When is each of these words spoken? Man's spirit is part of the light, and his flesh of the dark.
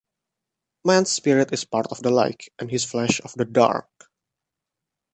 Man's 0.83 1.11
spirit 1.11 1.53
is 1.53 1.63
part 1.63 1.85
of 1.91 2.01
the 2.01 2.09
light, 2.09 2.45
and 2.57 2.71
his 2.71 2.83
flesh 2.83 3.21
of 3.23 3.33
the 3.35 3.45
dark. 3.45 4.09